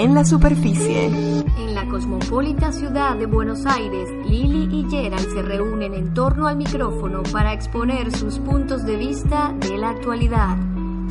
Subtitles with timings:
[0.00, 1.06] En la Superficie.
[1.06, 6.56] En la cosmopolita ciudad de Buenos Aires, Lili y Gerald se reúnen en torno al
[6.56, 10.56] micrófono para exponer sus puntos de vista de la actualidad.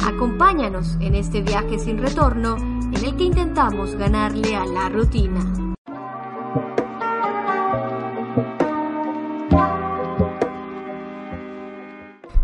[0.06, 5.44] Acompáñanos en este viaje sin retorno en el que intentamos ganarle a la rutina.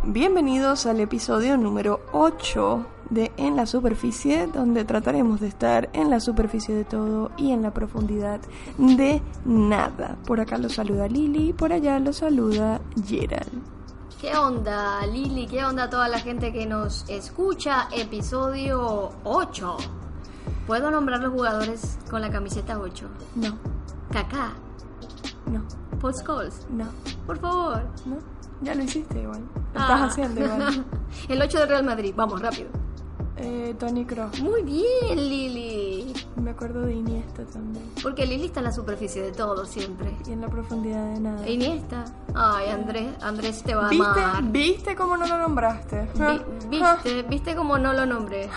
[0.04, 6.20] Bienvenidos al episodio número 8 de En la Superficie, donde trataremos de estar en la
[6.20, 8.40] superficie de todo y en la profundidad
[8.78, 10.18] de nada.
[10.26, 13.50] Por acá lo saluda Lili, por allá lo saluda Gerald.
[14.20, 15.48] ¿Qué onda, Lili?
[15.48, 17.88] ¿Qué onda toda la gente que nos escucha?
[17.92, 19.78] Episodio 8.
[20.66, 23.06] ¿Puedo nombrar los jugadores con la camiseta 8?
[23.36, 23.58] No,
[24.12, 24.54] Kaká,
[25.52, 25.62] no,
[26.00, 26.86] Paul Scholes, no,
[27.26, 27.84] por favor.
[28.06, 28.18] no.
[28.62, 29.42] Ya lo hiciste igual.
[29.74, 29.84] Lo Ah.
[29.84, 30.86] estás haciendo igual.
[31.28, 32.70] El 8 de Real Madrid, vamos, rápido.
[33.38, 34.42] Eh, Tony Cross.
[34.42, 36.14] Muy bien, Lili.
[36.36, 37.84] Me acuerdo de Iniesta también.
[38.04, 40.16] Porque Lili está en la superficie de todo siempre.
[40.28, 41.50] Y en la profundidad de nada.
[41.50, 42.06] Iniesta.
[42.36, 44.06] Ay, Andrés, Andrés te va a ¿Viste?
[44.06, 44.44] amar.
[44.44, 46.08] ¿Viste cómo no lo nombraste?
[46.14, 47.24] Vi- ¿Viste?
[47.24, 48.50] ¿Viste cómo no lo nombré?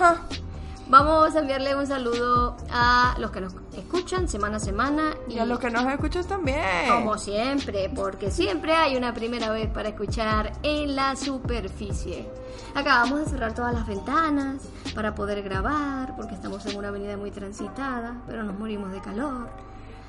[0.89, 5.45] Vamos a enviarle un saludo a los que nos escuchan semana a semana Y a
[5.45, 6.89] los que nos escuchan también.
[6.89, 12.28] Como siempre, porque siempre hay una primera vez para escuchar en la superficie.
[12.77, 14.62] Acabamos de cerrar todas las ventanas
[14.95, 19.48] para poder grabar, porque estamos en una avenida muy transitada, pero nos morimos de calor.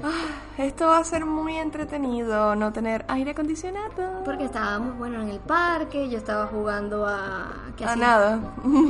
[0.04, 4.24] Ah, esto va a ser muy entretenido, no tener aire acondicionado.
[4.24, 7.52] Porque estábamos, bueno, en el parque, yo estaba jugando a...
[7.76, 8.40] que A hacía- nada.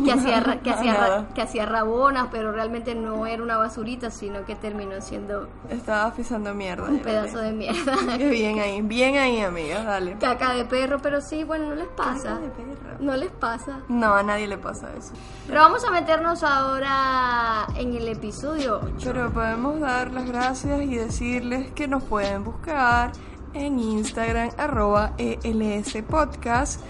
[0.04, 1.28] Que hacía, que, hacía ra- nada.
[1.34, 6.54] que hacía rabonas, pero realmente no era una basurita, sino que terminó siendo Estaba pisando
[6.54, 6.90] mierda.
[6.90, 7.96] un pedazo de mierda.
[8.18, 10.18] Qué bien ahí, bien ahí, amigas, dale.
[10.20, 12.32] Caca de perro, pero sí, bueno, no les pasa.
[12.34, 12.98] Caca de perro.
[13.00, 13.80] No les pasa.
[13.88, 15.14] No, a nadie le pasa eso.
[15.48, 18.96] Pero vamos a meternos ahora en el episodio 8.
[19.14, 23.12] Pero podemos dar las gracias y decirles que nos pueden buscar
[23.54, 26.82] en Instagram, arroba ELS Podcast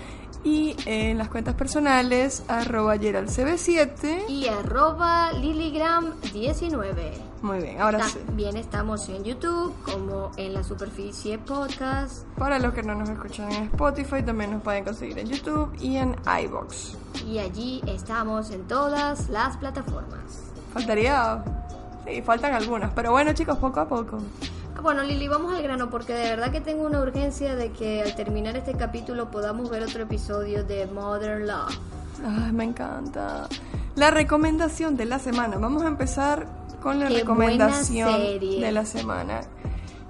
[0.44, 4.30] y en las cuentas personales, arroba GeraldCB7.
[4.30, 7.12] Y arroba Liligram19.
[7.42, 8.20] Muy bien, ahora sí.
[8.26, 12.26] También estamos en YouTube, como en la superficie podcast.
[12.38, 15.98] Para los que no nos escuchan en Spotify, también nos pueden conseguir en YouTube y
[15.98, 16.96] en iBox.
[17.26, 20.52] Y allí estamos en todas las plataformas.
[20.74, 21.44] Faltaría.
[22.08, 22.92] Sí, faltan algunas.
[22.94, 24.20] Pero bueno, chicos, poco a poco.
[24.82, 28.16] Bueno, Lili, vamos al grano porque de verdad que tengo una urgencia de que al
[28.16, 31.78] terminar este capítulo podamos ver otro episodio de Modern Love.
[32.24, 33.48] Ay, me encanta.
[33.96, 35.58] La recomendación de la semana.
[35.58, 36.48] Vamos a empezar
[36.82, 39.42] con la Qué recomendación de la semana.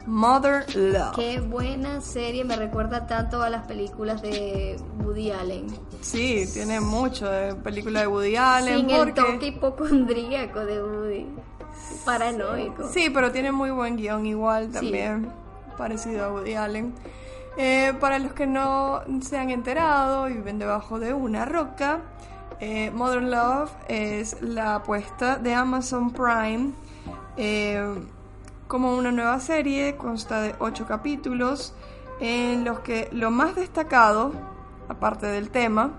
[0.05, 1.15] Mother Love.
[1.15, 5.67] Qué buena serie, me recuerda tanto a las películas de Woody Allen.
[6.01, 8.79] Sí, tiene mucho de película de Woody Allen.
[8.79, 9.21] Sin el porque...
[9.21, 11.25] toque hipocondríaco de Woody.
[12.05, 12.87] Paranoico.
[12.89, 15.29] Sí, pero tiene muy buen guion igual también,
[15.77, 16.93] parecido a Woody Allen.
[17.57, 22.01] Eh, para los que no se han enterado y viven debajo de una roca,
[22.59, 26.71] eh, Modern Love es la apuesta de Amazon Prime
[27.35, 27.83] eh,
[28.67, 31.73] como una nueva serie, consta de ocho capítulos
[32.19, 34.33] en los que lo más destacado,
[34.89, 35.91] aparte del tema,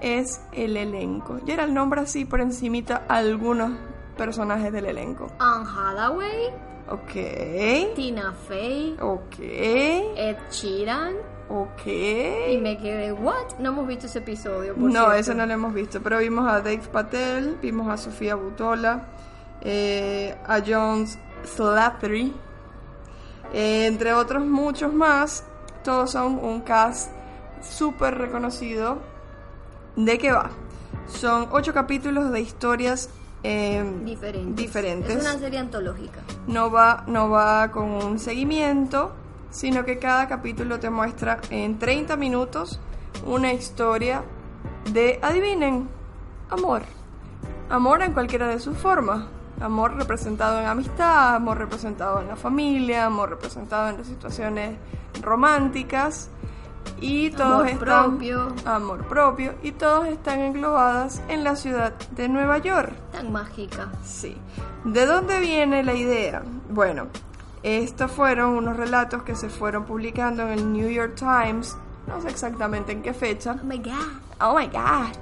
[0.00, 1.40] es el elenco.
[1.46, 3.72] Y era el nombre así por encimita algunos
[4.16, 5.30] personajes del elenco.
[5.38, 6.50] Anne Hathaway,
[6.90, 7.94] Ok.
[7.94, 9.36] Tina Fey, Ok.
[9.38, 11.14] Ed Sheeran.
[11.48, 11.86] Ok.
[11.86, 13.58] Y me quedé, ¿what?
[13.58, 14.74] No hemos visto ese episodio.
[14.74, 15.12] por No, cierto.
[15.12, 19.06] eso no lo hemos visto, pero vimos a Dave Patel, vimos a Sofía Butola,
[19.62, 22.34] eh, a Jones Slattery,
[23.52, 25.44] eh, entre otros muchos más.
[25.82, 27.10] Todos son un cast
[27.62, 28.98] súper reconocido.
[29.96, 30.50] ¿De qué va?
[31.06, 33.10] Son ocho capítulos de historias
[33.44, 34.56] eh, Diferentes.
[34.56, 35.16] diferentes.
[35.16, 36.20] Es una serie antológica.
[36.46, 39.12] no va, no va con un seguimiento,
[39.50, 42.80] sino que cada capítulo te muestra en 30 minutos
[43.26, 44.24] una historia
[44.92, 45.88] de, adivinen,
[46.50, 46.82] amor.
[47.70, 49.26] Amor en cualquiera de sus formas.
[49.60, 54.76] Amor representado en amistad, amor representado en la familia, amor representado en las situaciones
[55.22, 56.28] románticas.
[57.00, 57.78] Y todos Amor están
[58.10, 58.54] propio.
[58.64, 62.92] amor propio y todos están englobadas en la ciudad de Nueva York.
[63.12, 63.90] Tan mágica.
[64.04, 64.36] Sí.
[64.84, 66.42] ¿De dónde viene la idea?
[66.70, 67.08] Bueno,
[67.62, 71.76] estos fueron unos relatos que se fueron publicando en el New York Times,
[72.06, 73.56] no sé exactamente en qué fecha.
[73.60, 73.92] Oh my god.
[74.40, 75.14] Oh my god.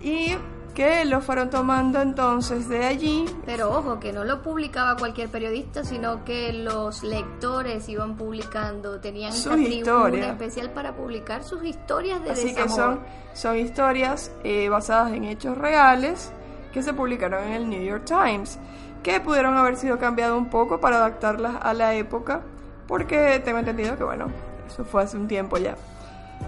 [0.00, 0.36] Y
[0.76, 3.24] que lo fueron tomando entonces de allí.
[3.46, 9.32] Pero ojo, que no lo publicaba cualquier periodista, sino que los lectores iban publicando, tenían
[9.32, 10.28] Sus esta historias.
[10.28, 12.96] especial para publicar sus historias de Así que desamor.
[12.96, 13.00] son,
[13.32, 16.30] son historias eh, basadas en hechos reales
[16.74, 18.58] que se publicaron en el New York Times.
[19.02, 22.42] que pudieron haber sido cambiadas un poco para adaptarlas a la época,
[22.86, 24.26] porque tengo entendido que, bueno,
[24.66, 25.74] eso fue hace un tiempo ya.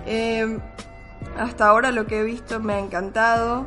[0.04, 0.58] Eh,
[1.38, 3.64] hasta ahora lo que he visto me ha encantado.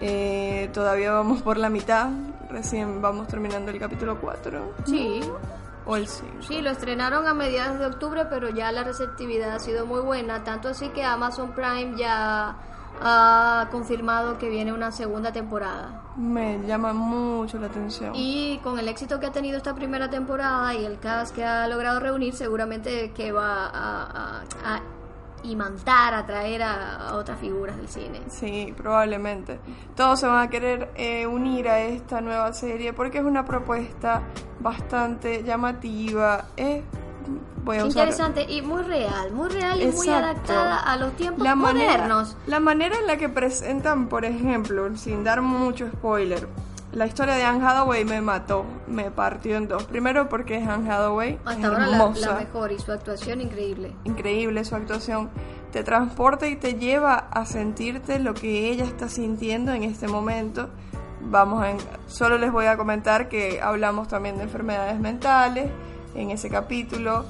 [0.00, 2.08] Eh, todavía vamos por la mitad.
[2.50, 4.74] Recién vamos terminando el capítulo 4.
[4.86, 5.20] Sí.
[5.86, 6.42] O el 5.
[6.48, 10.42] Sí, lo estrenaron a mediados de octubre, pero ya la receptividad ha sido muy buena.
[10.44, 12.56] Tanto así que Amazon Prime ya
[13.02, 16.02] ha confirmado que viene una segunda temporada.
[16.16, 18.12] Me llama mucho la atención.
[18.14, 21.66] Y con el éxito que ha tenido esta primera temporada y el cast que ha
[21.66, 24.80] logrado reunir, seguramente que va a, a, a
[25.44, 28.20] imantar, atraer a, a, otras figuras del cine.
[28.28, 29.60] Sí, probablemente.
[29.94, 34.22] Todos se van a querer eh, unir a esta nueva serie porque es una propuesta
[34.60, 36.46] bastante llamativa.
[36.56, 36.82] Es
[37.64, 42.36] voy a Interesante y muy real, muy real y muy adaptada a los tiempos modernos.
[42.46, 46.48] la manera en la que presentan, por ejemplo, sin dar mucho spoiler,
[46.94, 49.84] la historia de Anne Hathaway me mató, me partió en dos.
[49.84, 51.38] Primero porque es Anne Hathaway.
[51.44, 53.92] Hasta ahora la, la, mejor y su actuación increíble.
[54.04, 55.30] Increíble su actuación.
[55.72, 60.70] Te transporta y te lleva a sentirte lo que ella está sintiendo en este momento.
[61.20, 61.74] Vamos a,
[62.06, 65.70] solo les voy a comentar que hablamos también de enfermedades mentales
[66.14, 67.24] en ese capítulo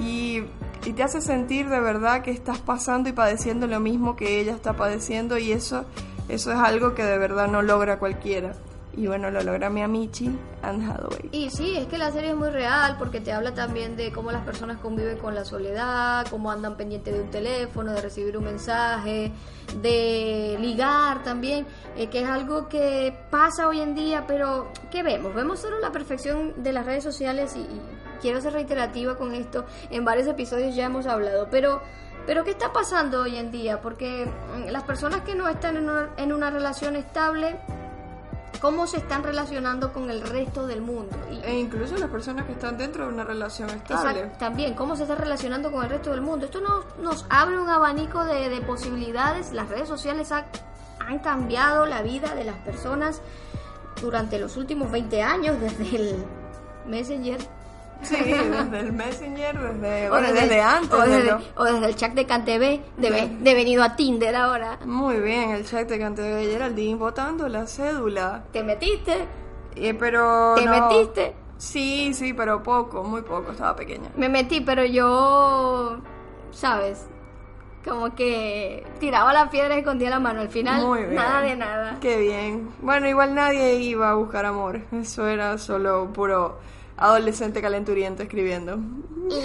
[0.00, 0.44] y,
[0.86, 4.52] y, te hace sentir de verdad que estás pasando y padeciendo lo mismo que ella
[4.52, 5.84] está padeciendo y eso,
[6.30, 8.54] eso es algo que de verdad no logra cualquiera.
[8.94, 10.30] Y bueno, lo logra mi amichi,
[10.60, 11.30] Anne Hathaway.
[11.32, 14.30] Y sí, es que la serie es muy real porque te habla también de cómo
[14.30, 18.44] las personas conviven con la soledad, cómo andan pendientes de un teléfono, de recibir un
[18.44, 19.32] mensaje,
[19.80, 21.66] de ligar también,
[21.96, 25.34] eh, que es algo que pasa hoy en día, pero ¿qué vemos?
[25.34, 27.66] Vemos solo la perfección de las redes sociales y
[28.20, 31.80] quiero ser reiterativa con esto, en varios episodios ya hemos hablado, pero,
[32.26, 33.80] pero ¿qué está pasando hoy en día?
[33.80, 37.58] Porque mm, las personas que no están en una, en una relación estable,
[38.62, 41.16] cómo se están relacionando con el resto del mundo.
[41.42, 44.30] e incluso las personas que están dentro de una relación estable.
[44.38, 46.46] también, cómo se están relacionando con el resto del mundo.
[46.46, 49.52] Esto nos, nos abre un abanico de, de posibilidades.
[49.52, 53.20] Las redes sociales han cambiado la vida de las personas
[54.00, 56.24] durante los últimos 20 años, desde el
[56.86, 57.40] Messenger
[58.02, 58.16] Sí,
[58.70, 60.92] desde el Messenger, desde, o desde, antes.
[60.92, 64.78] O desde, o desde, el chat de CanTV, de, de, venido a Tinder ahora.
[64.84, 68.44] Muy bien, el chat de CanTV Geraldine votando la cédula.
[68.52, 69.26] ¿Te metiste?
[69.76, 71.34] Eh, pero ¿Te metiste?
[71.56, 74.10] Sí, sí, pero poco, muy poco, estaba pequeña.
[74.16, 75.98] Me metí, pero yo,
[76.50, 77.06] ¿sabes?
[77.84, 80.40] Como que tiraba la piedra y escondía la mano.
[80.40, 81.98] Al final, nada de nada.
[82.00, 82.70] Qué bien.
[82.80, 84.80] Bueno, igual nadie iba a buscar amor.
[84.92, 86.58] Eso era solo puro
[87.02, 88.78] adolescente calenturiento escribiendo.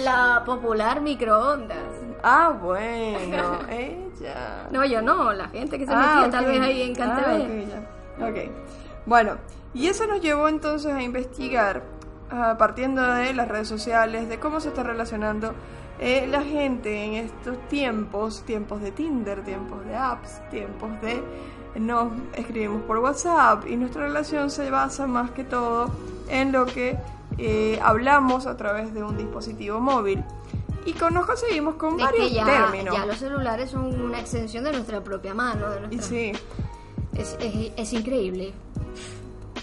[0.04, 1.78] La popular microondas.
[2.22, 4.68] Ah, bueno, ella.
[4.70, 7.02] No, yo no, la gente que se ah, metía tal vez ahí en.
[7.02, 8.36] Ah, ok,
[9.06, 9.36] bueno,
[9.74, 11.82] y eso nos llevó entonces a investigar,
[12.32, 15.54] uh, partiendo de las redes sociales, de cómo se está relacionando
[16.00, 21.22] eh, la gente en estos tiempos, tiempos de Tinder, tiempos de apps, tiempos de
[21.78, 25.90] nos escribimos por WhatsApp y nuestra relación se basa más que todo
[26.28, 26.98] en lo que
[27.38, 30.24] eh, hablamos a través de un dispositivo móvil.
[30.84, 32.94] Y con, nos conseguimos con varios ya, términos.
[32.94, 35.70] Ya los celulares son una extensión de nuestra propia mano.
[35.70, 36.02] De nuestra...
[36.02, 36.32] sí.
[37.14, 38.52] Es, es, es increíble.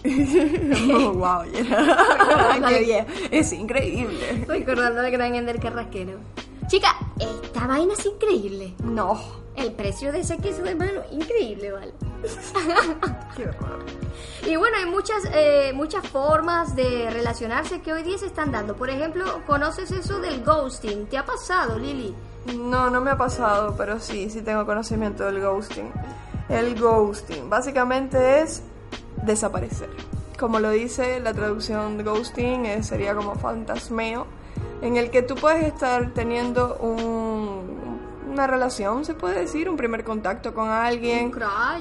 [0.94, 1.44] oh, wow,
[3.32, 4.46] Es increíble.
[4.48, 6.20] Recordando al gran Ender Carrasquero.
[6.68, 8.74] Chica, esta vaina es increíble.
[8.84, 9.20] No.
[9.56, 11.94] El precio de ese queso de mano, increíble, ¿vale?
[14.46, 18.76] Y bueno, hay muchas, eh, muchas formas de relacionarse que hoy día se están dando.
[18.76, 21.08] Por ejemplo, ¿conoces eso del ghosting?
[21.08, 22.14] ¿Te ha pasado, Lili?
[22.56, 25.92] No, no me ha pasado, pero sí, sí tengo conocimiento del ghosting.
[26.48, 28.62] El ghosting básicamente es
[29.24, 29.90] desaparecer.
[30.38, 34.28] Como lo dice la traducción de ghosting, eh, sería como fantasmeo,
[34.82, 37.85] en el que tú puedes estar teniendo un,
[38.36, 41.32] una relación, se puede decir, un primer contacto con alguien.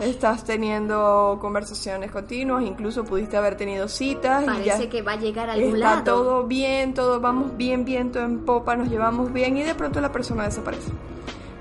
[0.01, 4.45] Estás teniendo conversaciones continuas, incluso pudiste haber tenido citas.
[4.45, 8.45] Parece que va a llegar a algún está todo bien, todo vamos bien, viento en
[8.45, 10.93] popa, nos llevamos bien y de pronto la persona desaparece.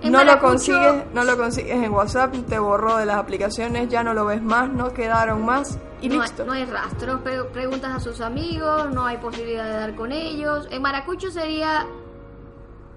[0.03, 4.13] no lo consigues, no lo consigues en WhatsApp, te borró de las aplicaciones, ya no
[4.13, 6.43] lo ves más, no quedaron más y no listo.
[6.43, 10.67] Hay, no hay rastro, preguntas a sus amigos, no hay posibilidad de dar con ellos.
[10.69, 11.87] En Maracucho sería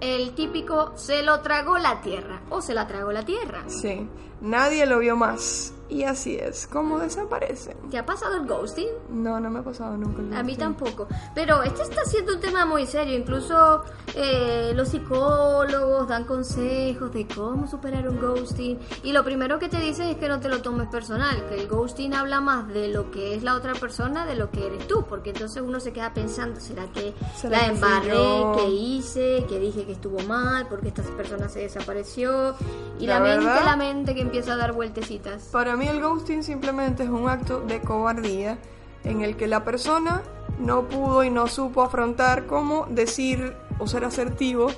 [0.00, 3.64] el típico se lo tragó la tierra o se la tragó la tierra.
[3.66, 4.08] Sí,
[4.40, 5.72] nadie lo vio más.
[5.88, 7.76] Y así es, como desaparece.
[7.90, 8.88] ¿Te ha pasado el ghosting?
[9.10, 10.20] No, no me ha pasado nunca.
[10.22, 11.06] El A mí tampoco.
[11.34, 13.16] Pero este está siendo un tema muy serio.
[13.16, 18.78] Incluso eh, los psicólogos dan consejos de cómo superar un ghosting.
[19.04, 21.46] Y lo primero que te dicen es que no te lo tomes personal.
[21.48, 24.66] Que el ghosting habla más de lo que es la otra persona de lo que
[24.66, 25.04] eres tú.
[25.08, 28.08] Porque entonces uno se queda pensando, ¿será que ¿Será la que embarré?
[28.08, 28.52] yo?
[28.56, 29.44] ¿Qué hice?
[29.48, 30.66] ¿Qué dije que estuvo mal?
[30.68, 32.54] porque esta persona se desapareció?
[32.98, 35.44] Y La la, mente, la mente que empieza a dar vueltecitas.
[35.52, 38.58] Para mí el ghosting simplemente es un acto de cobardía
[39.04, 40.22] en el que la persona
[40.58, 44.68] no pudo y no supo afrontar cómo decir o ser asertivo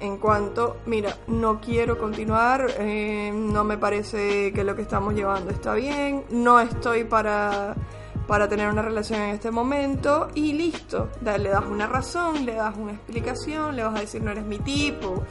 [0.00, 5.50] en cuanto, mira, no quiero continuar, eh, no me parece que lo que estamos llevando
[5.50, 7.74] está bien, no estoy para,
[8.26, 12.76] para tener una relación en este momento y listo, le das una razón, le das
[12.76, 15.22] una explicación, le vas a decir no eres mi tipo,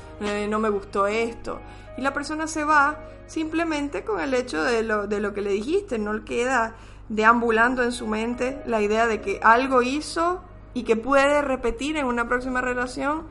[0.50, 1.60] no me gustó esto
[1.98, 5.52] y la persona se va simplemente con el hecho de lo, de lo que le
[5.52, 6.76] dijiste, no queda
[7.10, 10.42] deambulando en su mente la idea de que algo hizo
[10.74, 13.28] y que puede repetir en una próxima relación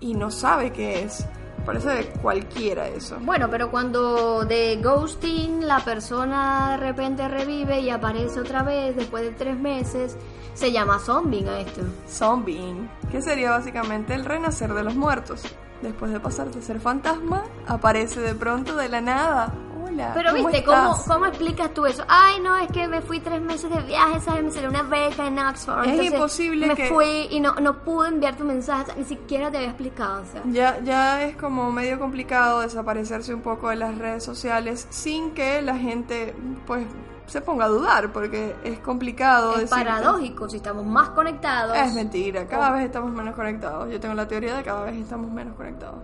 [0.00, 1.26] y no sabe qué es.
[1.64, 3.18] Parece de cualquiera eso.
[3.20, 9.22] Bueno, pero cuando de ghosting la persona de repente revive y aparece otra vez después
[9.22, 10.16] de tres meses,
[10.54, 11.82] se llama zombie a esto.
[12.08, 12.74] Zombie,
[13.10, 15.42] que sería básicamente el renacer de los muertos.
[15.82, 19.52] Después de pasar de ser fantasma, aparece de pronto de la nada.
[19.92, 20.10] Hola.
[20.14, 21.06] Pero ¿cómo viste, ¿cómo, estás?
[21.08, 22.04] ¿cómo explicas tú eso?
[22.08, 24.42] Ay, no, es que me fui tres meses de viaje, ¿sabes?
[24.44, 25.84] Me salió una beca en Oxford.
[25.86, 29.04] Es imposible me que- fui y no, no pude enviar tu mensaje, o sea, ni
[29.04, 30.42] siquiera te había explicado, o sea.
[30.46, 35.60] Ya, ya es como medio complicado desaparecerse un poco de las redes sociales sin que
[35.62, 36.34] la gente
[36.66, 36.86] pues
[37.26, 41.76] se ponga a dudar porque es complicado Es decirte- paradójico, si estamos más conectados.
[41.76, 43.90] Es mentira, cada vez estamos menos conectados.
[43.90, 45.98] Yo tengo la teoría de que cada vez estamos menos conectados.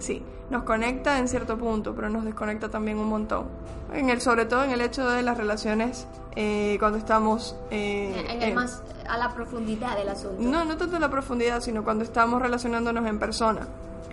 [0.00, 3.46] Sí, nos conecta en cierto punto, pero nos desconecta también un montón.
[3.92, 7.56] En el, sobre todo en el hecho de las relaciones eh, cuando estamos...
[7.70, 10.36] eh, en el en- más a la profundidad del asunto.
[10.40, 13.66] no, no tanto en la profundidad, sino cuando estamos relacionándonos en persona.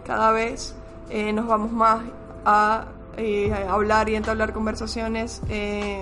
[0.06, 0.74] Cada vez
[1.10, 2.02] eh, nos vamos más
[2.46, 2.86] a,
[3.18, 6.02] eh, a hablar y entablar conversaciones eh,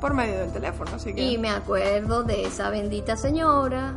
[0.00, 0.90] por medio del teléfono.
[0.94, 1.22] Así que...
[1.22, 3.94] Y me acuerdo de esa bendita señora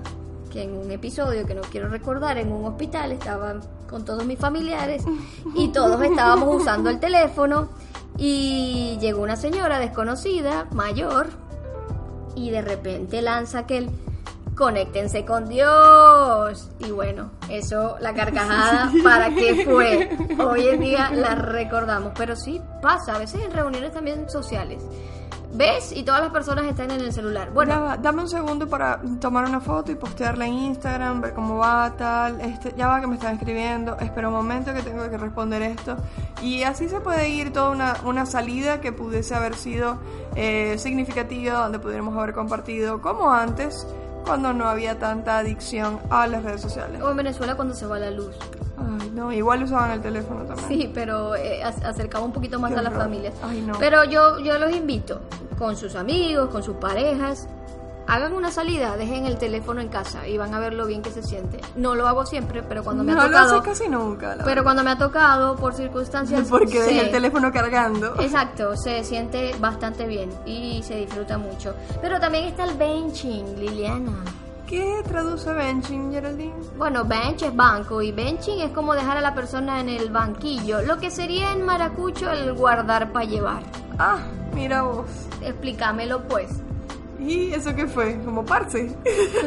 [0.48, 4.40] que en un episodio que no quiero recordar, en un hospital estaban con todos mis
[4.40, 5.04] familiares
[5.56, 7.70] y todos estábamos usando el teléfono
[8.18, 11.30] y llegó una señora desconocida, mayor,
[12.36, 13.90] y de repente lanza aquel
[14.56, 16.70] conéctense con Dios.
[16.80, 20.10] Y bueno, eso, la carcajada, ¿para qué fue?
[20.44, 24.84] Hoy en día la recordamos, pero sí pasa, a veces en reuniones también sociales.
[25.54, 25.92] ¿Ves?
[25.96, 27.52] Y todas las personas están en el celular.
[27.52, 31.94] Bueno, dame un segundo para tomar una foto y postearla en Instagram, ver cómo va,
[31.98, 32.42] tal.
[32.42, 33.98] Este, ya va que me están escribiendo.
[33.98, 35.98] Espera un momento que tengo que responder esto.
[36.42, 39.98] Y así se puede ir toda una, una salida que pudiese haber sido
[40.36, 43.88] eh, significativa, donde pudiéramos haber compartido como antes,
[44.28, 47.02] cuando no había tanta adicción a las redes sociales.
[47.02, 48.36] o en Venezuela cuando se va la luz.
[48.78, 50.68] Ay, no, igual usaban el teléfono también.
[50.68, 53.34] Sí, pero eh, ac- acercaba un poquito más Qué a las familias.
[53.44, 53.74] Ay, no.
[53.80, 55.22] Pero yo, yo los invito,
[55.58, 57.48] con sus amigos, con sus parejas,
[58.08, 61.12] hagan una salida, dejen el teléfono en casa y van a ver lo bien que
[61.12, 61.60] se siente.
[61.76, 64.36] No lo hago siempre, pero cuando me no ha lo tocado, hace casi nunca.
[64.36, 68.16] la pero cuando me ha tocado por circunstancias, Porque deja el teléfono cargando.
[68.20, 71.76] Exacto, se siente bastante bien y se disfruta mucho.
[72.02, 74.24] Pero también está el benching, Liliana.
[74.68, 76.54] ¿Qué traduce benching, Geraldine?
[76.78, 80.82] Bueno, bench es banco y benching es como dejar a la persona en el banquillo,
[80.82, 83.64] lo que sería en maracucho el guardar para llevar.
[83.98, 84.18] Ah,
[84.54, 85.06] mira vos.
[85.42, 86.50] Explícamelo pues.
[87.20, 88.20] ¿Y eso qué fue?
[88.24, 88.96] ¿Como parce?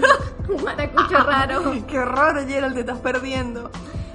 [0.48, 1.72] Un maracucho raro.
[1.86, 3.70] qué horror, Gerald, te estás perdiendo.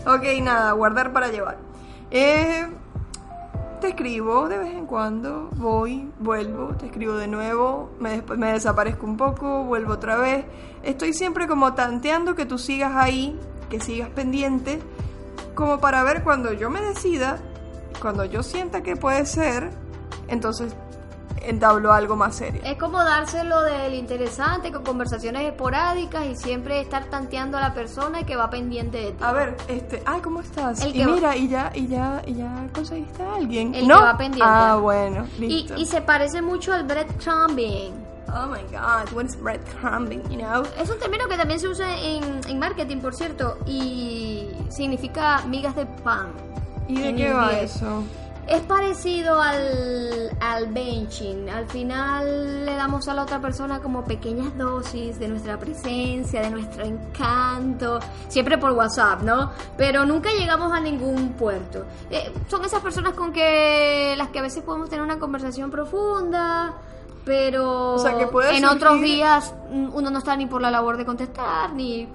[0.06, 1.58] Ok, nada, guardar para llevar.
[2.12, 2.68] Eh,
[3.82, 9.18] te escribo de vez en cuando, voy, vuelvo, te escribo de nuevo, me desaparezco un
[9.18, 10.46] poco, vuelvo otra vez.
[10.84, 14.80] Estoy siempre como tanteando que tú sigas ahí, que sigas pendiente,
[15.56, 17.40] como para ver cuando yo me decida,
[18.02, 19.72] cuando yo sienta que puede ser,
[20.28, 20.76] entonces
[21.50, 22.62] entablo algo más serio.
[22.64, 28.24] Es como dárselo del interesante con conversaciones esporádicas y siempre estar tanteando a la persona
[28.25, 29.18] que va pendiente de ti.
[29.24, 30.82] A ver, este, ay, ¿cómo estás?
[30.82, 33.74] El y que va- mira, y ya, y ya, y ya conseguiste a alguien.
[33.75, 33.98] El ¿No?
[34.00, 34.50] que va pendiente.
[34.50, 35.75] Ah, bueno, Y, listo.
[35.78, 37.94] y se parece mucho al breadcrumbing.
[38.38, 40.64] Oh my god, what is breadcrumbing, you know?
[40.78, 45.75] Es un término que también se usa en, en marketing, por cierto, y significa migas
[45.75, 46.28] de pan.
[46.88, 47.75] ¿Y de qué va inglés.
[47.75, 48.04] eso?
[48.48, 51.50] Es parecido al, al benching.
[51.50, 56.52] Al final le damos a la otra persona como pequeñas dosis de nuestra presencia, de
[56.52, 58.00] nuestro encanto.
[58.28, 59.52] Siempre por WhatsApp, ¿no?
[59.78, 61.86] Pero nunca llegamos a ningún puerto.
[62.12, 66.74] Eh, son esas personas con que las que a veces podemos tener una conversación profunda.
[67.25, 70.98] Pero O sea, que en otros días mm, uno no está ni por la labor
[70.98, 72.08] de contestar, ni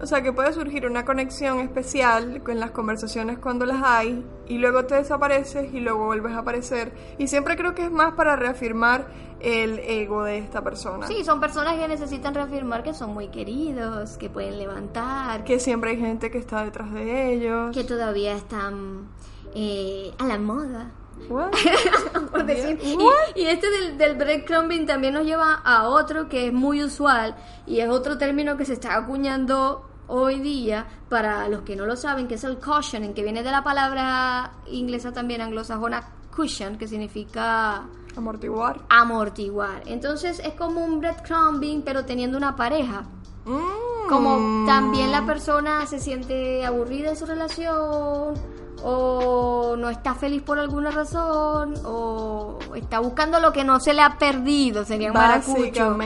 [0.00, 4.58] O sea, que puede surgir una conexión especial con las conversaciones cuando las hay y
[4.58, 6.92] luego te desapareces y luego vuelves a aparecer.
[7.18, 9.06] Y siempre creo que es más para reafirmar
[9.40, 11.06] el ego de esta persona.
[11.06, 15.60] Sí, son personas que necesitan reafirmar que son muy queridos, que pueden levantar, que, Que
[15.60, 17.76] siempre hay gente que está detrás de ellos.
[17.86, 19.08] todavía están
[19.54, 20.90] eh, a la moda.
[21.28, 22.78] Por decir.
[22.82, 22.96] Y,
[23.40, 27.34] y este del, del breadcrumbing también nos lleva a otro que es muy usual
[27.66, 31.96] y es otro término que se está acuñando hoy día para los que no lo
[31.96, 36.86] saben, que es el cushioning, que viene de la palabra inglesa también anglosajona cushion, que
[36.86, 37.84] significa
[38.16, 38.82] Amortiguar.
[38.88, 39.82] amortiguar.
[39.86, 43.04] Entonces es como un breadcrumbing, pero teniendo una pareja.
[43.44, 44.08] Mm.
[44.08, 48.34] Como también la persona se siente aburrida en su relación,
[48.82, 54.02] o no está feliz por alguna razón, o está buscando lo que no se le
[54.02, 55.96] ha perdido, sería un maracucho.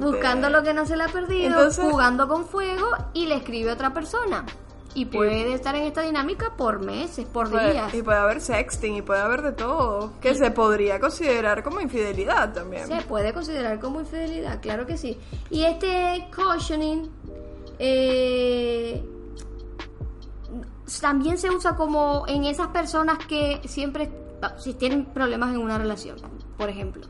[0.00, 3.70] Buscando lo que no se le ha perdido, Entonces- jugando con fuego y le escribe
[3.70, 4.44] a otra persona.
[4.94, 7.94] Y puede estar en esta dinámica por meses, por Puede- días.
[7.94, 10.12] y puede haber sexting y puede haber de todo.
[10.20, 12.86] Que se podría considerar como infidelidad también.
[12.86, 15.18] Se puede considerar como infidelidad, claro que sí.
[15.48, 17.10] Y este cautioning
[17.78, 19.02] eh,
[21.00, 24.10] también se usa como en esas personas que siempre,
[24.58, 26.16] si tienen problemas en una relación,
[26.56, 27.06] por ejemplo.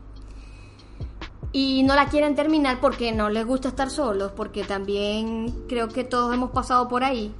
[1.51, 6.03] Y no la quieren terminar porque no les gusta estar solos, porque también creo que
[6.03, 7.33] todos hemos pasado por ahí.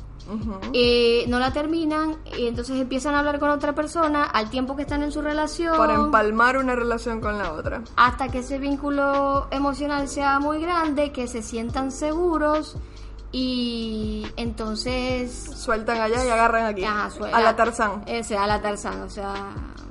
[0.72, 4.84] Eh, no la terminan y entonces empiezan a hablar con otra persona al tiempo que
[4.84, 7.82] están en su relación Para empalmar una relación con la otra.
[7.98, 12.78] hasta que ese vínculo emocional sea muy grande, que se sientan seguros
[13.36, 16.84] y entonces Sueltan allá y agarran aquí.
[16.86, 18.04] Ajá, suel- a la Tarzán.
[18.06, 19.34] Ese, a la Tarzán, o sea,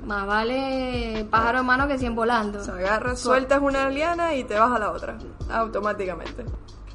[0.05, 2.63] más vale pájaro en mano que 100 volando.
[2.63, 5.17] Se agarras, sueltas una liana y te vas a la otra,
[5.51, 6.45] automáticamente.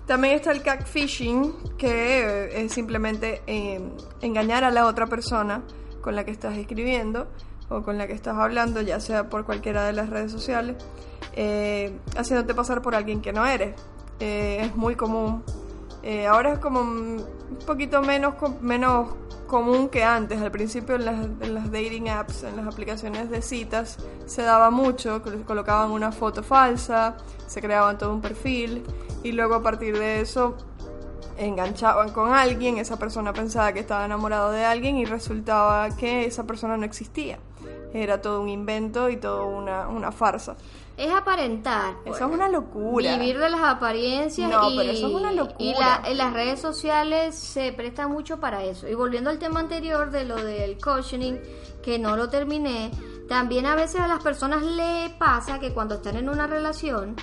[0.06, 3.80] También está el catfishing, que es simplemente eh,
[4.22, 5.62] engañar a la otra persona
[6.00, 7.26] con la que estás escribiendo
[7.68, 10.76] o con la que estás hablando, ya sea por cualquiera de las redes sociales,
[11.34, 13.74] eh, haciéndote pasar por alguien que no eres.
[14.20, 15.44] Eh, es muy común.
[16.02, 17.24] Eh, ahora es como un
[17.66, 19.08] poquito menos, menos
[19.46, 20.40] común que antes.
[20.40, 24.70] Al principio en las, en las dating apps, en las aplicaciones de citas, se daba
[24.70, 28.84] mucho, col- colocaban una foto falsa, se creaban todo un perfil
[29.22, 30.56] y luego a partir de eso
[31.36, 36.44] enganchaban con alguien, esa persona pensaba que estaba enamorado de alguien y resultaba que esa
[36.44, 37.38] persona no existía.
[37.94, 40.56] Era todo un invento y todo una, una farsa.
[40.96, 41.94] Es aparentar.
[42.04, 43.16] Eso es una locura.
[43.16, 45.54] Vivir de las apariencias No, y, pero eso es una locura.
[45.58, 48.88] y la- en las redes sociales se presta mucho para eso.
[48.88, 51.40] Y volviendo al tema anterior de lo del cautioning,
[51.82, 52.90] que no lo terminé,
[53.28, 57.14] también a veces a las personas le pasa que cuando están en una relación,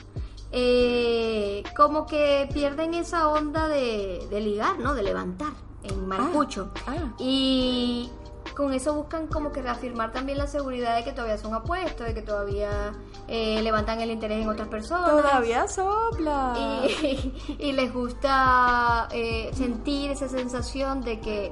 [0.58, 4.94] eh, como que pierden esa onda de, de ligar, ¿no?
[4.96, 5.52] De levantar
[5.84, 6.72] en maracucho.
[6.88, 7.14] ah.
[7.20, 8.10] Y
[8.56, 12.14] con eso buscan como que reafirmar también la seguridad de que todavía son apuestos, de
[12.14, 12.94] que todavía
[13.28, 15.10] eh, levantan el interés en otras personas.
[15.12, 16.54] Todavía sopla.
[17.06, 21.52] Y, y les gusta eh, sentir esa sensación de que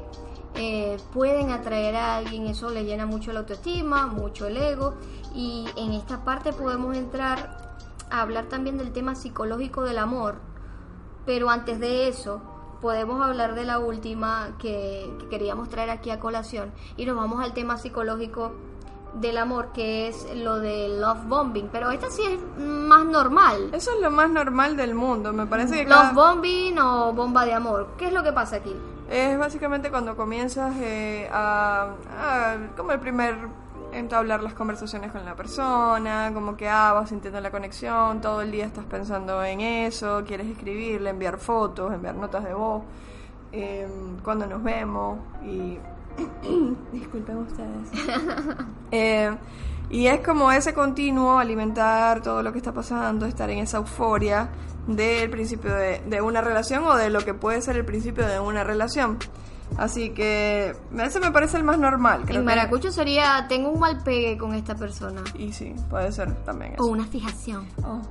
[0.55, 4.95] eh, pueden atraer a alguien, eso les llena mucho la autoestima, mucho el ego.
[5.33, 7.77] Y en esta parte podemos entrar
[8.09, 10.35] a hablar también del tema psicológico del amor.
[11.25, 12.41] Pero antes de eso,
[12.83, 16.71] podemos hablar de la última que, que queríamos traer aquí a colación.
[16.97, 18.51] Y nos vamos al tema psicológico
[19.15, 21.69] del amor, que es lo del love bombing.
[21.71, 23.69] Pero esta sí es más normal.
[23.71, 25.31] Eso es lo más normal del mundo.
[25.31, 27.87] Me parece que Love cada- bombing o bomba de amor.
[27.97, 28.75] ¿Qué es lo que pasa aquí?
[29.09, 33.35] es básicamente cuando comienzas eh, a, a- como el primer
[33.95, 38.51] entablar las conversaciones con la persona, como que ah, vas sintiendo la conexión, todo el
[38.51, 42.83] día estás pensando en eso, quieres escribirle, enviar fotos, enviar notas de voz,
[43.51, 43.87] eh,
[44.23, 45.77] cuando nos vemos y
[46.91, 47.89] disculpen ustedes.
[48.95, 49.35] Eh,
[49.89, 54.49] y es como ese continuo alimentar todo lo que está pasando, estar en esa euforia
[54.85, 58.39] del principio de, de una relación o de lo que puede ser el principio de
[58.39, 59.17] una relación.
[59.77, 62.21] Así que ese me parece el más normal.
[62.25, 65.21] Creo en que- maracucho sería, tengo un mal pegue con esta persona.
[65.35, 66.83] Y sí, puede ser también eso.
[66.83, 67.67] O una fijación.
[67.83, 68.01] Oh,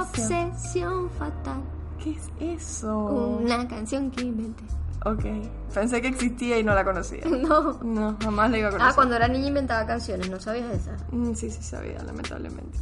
[0.00, 1.60] Obsesión fatal.
[2.02, 2.96] ¿Qué es eso?
[3.40, 4.64] Una canción que inventé.
[5.04, 5.24] Ok.
[5.72, 7.22] Pensé que existía y no la conocía.
[7.26, 7.78] No.
[7.82, 8.90] No, jamás la iba a conocer.
[8.90, 10.96] Ah, cuando era niña inventaba canciones, ¿no sabías esa?
[11.12, 12.78] Mm, Sí, sí sabía, lamentablemente.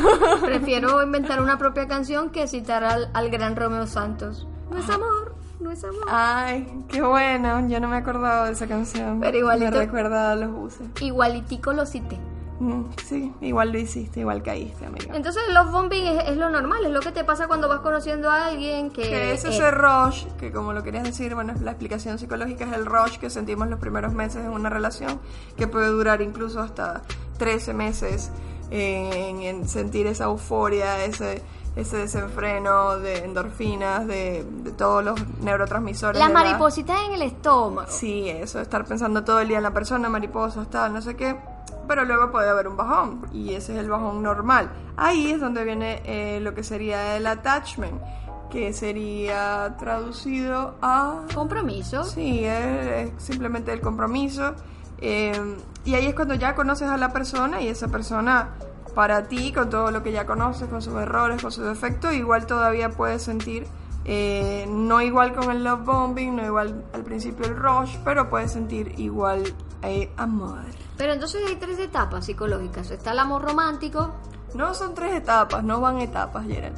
[0.42, 4.46] Prefiero inventar una propia canción que citar al, al gran Romeo Santos.
[4.70, 6.04] No es amor, no es amor.
[6.08, 7.68] Ay, qué bueno.
[7.68, 9.20] Yo no me acordaba de esa canción.
[9.20, 9.70] Pero igualito.
[9.70, 10.88] Me recuerda a los buses.
[11.00, 12.18] Igualitico lo cité.
[12.60, 15.16] Mm, sí, igual lo hiciste, igual caíste, amiga.
[15.16, 18.28] Entonces, love bombing es, es lo normal, es lo que te pasa cuando vas conociendo
[18.28, 19.02] a alguien que.
[19.02, 22.84] Que es ese rush, que como lo querías decir, bueno, la explicación psicológica es el
[22.84, 25.20] rush que sentimos los primeros meses en una relación,
[25.56, 27.00] que puede durar incluso hasta
[27.38, 28.30] 13 meses
[28.70, 31.42] eh, en, en sentir esa euforia, ese,
[31.76, 36.18] ese desenfreno de endorfinas, de, de todos los neurotransmisores.
[36.18, 37.88] Las la- maripositas en el estómago.
[37.90, 41.36] Sí, eso, estar pensando todo el día en la persona, mariposas, tal, no sé qué.
[41.86, 44.70] Pero luego puede haber un bajón, y ese es el bajón normal.
[44.96, 48.00] Ahí es donde viene eh, lo que sería el attachment,
[48.50, 51.22] que sería traducido a...
[51.34, 52.04] Compromiso.
[52.04, 54.54] Sí, es, es simplemente el compromiso.
[54.98, 55.32] eh,
[55.84, 58.50] y ahí es cuando ya conoces a la persona y esa persona
[58.90, 62.46] para ti, con todo lo que ya conoces, con sus errores, con sus defectos, igual
[62.46, 63.66] todavía puedes sentir,
[64.04, 68.52] eh, no igual con el love bombing, no igual al principio el rush, pero puedes
[68.52, 69.44] sentir igual
[69.82, 70.60] eh, amor.
[70.96, 72.90] Pero entonces hay tres etapas psicológicas.
[72.90, 74.14] Está el amor romántico.
[74.54, 76.76] No son tres etapas, no van etapas, Gerald.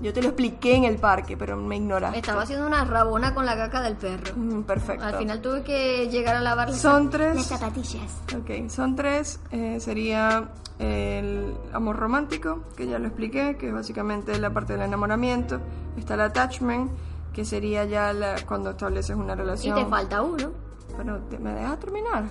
[0.00, 2.18] Yo te lo expliqué en el parque, pero me ignoraste.
[2.20, 4.34] Estaba haciendo una rabona con la caca del perro.
[4.34, 5.04] Mm, Perfecto.
[5.04, 7.36] Al final tuve que llegar a lavar las, Son tres.
[7.36, 8.02] las zapatillas.
[8.34, 9.40] Ok, son tres.
[9.50, 14.82] eh, sería el amor romántico, que ya lo expliqué, que es básicamente la parte del
[14.82, 15.60] enamoramiento.
[15.98, 16.90] Está el attachment,
[17.34, 19.76] que sería ya la- cuando estableces una Y relación.
[19.76, 20.50] te falta uno.
[20.96, 22.24] Pero te- me dejas terminar.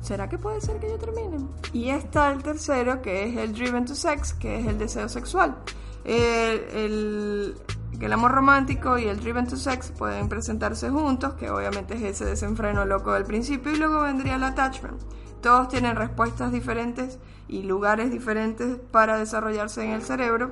[0.00, 1.38] ¿Será que puede ser que yo termine?
[1.72, 5.56] Y está el tercero, que es el driven to sex, que es el deseo sexual.
[6.04, 7.54] El, el-
[8.00, 12.24] el amor romántico y el driven to sex pueden presentarse juntos, que obviamente es ese
[12.24, 15.00] desenfreno loco del principio, y luego vendría el attachment.
[15.40, 20.50] Todos tienen respuestas diferentes y lugares diferentes para desarrollarse en el cerebro